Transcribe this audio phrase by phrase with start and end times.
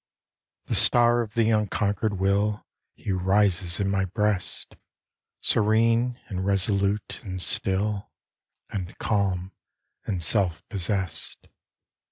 [0.65, 2.65] The star of the unconquered will,
[2.95, 4.75] He rises in my breast,
[5.41, 8.09] Serene, and resolute, and still,
[8.71, 9.51] And calm,
[10.07, 11.49] and self possessed.